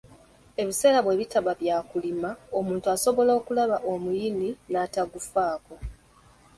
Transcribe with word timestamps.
Ebiseera 0.61 0.99
bwe 1.01 1.17
bitaba 1.21 1.51
bya 1.61 1.77
kulima, 1.89 2.29
omuntu 2.59 2.85
asobola 2.95 3.31
okulaba 3.39 3.77
omuyini 3.91 4.49
n’atagufaako. 4.71 5.75